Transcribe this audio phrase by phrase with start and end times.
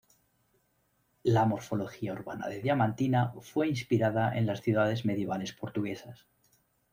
[1.23, 6.25] La morfología urbana de Diamantina fue inspirada en las ciudades medievales portuguesas.